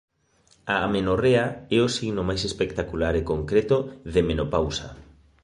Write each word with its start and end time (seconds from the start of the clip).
A 0.73 0.75
amenorrea 0.87 1.45
é 1.77 1.79
o 1.87 1.93
signo 1.97 2.21
máis 2.29 2.41
espectacular 2.49 3.13
e 3.21 3.27
concreto 3.31 3.77
de 4.13 4.21
menopausa. 4.29 4.87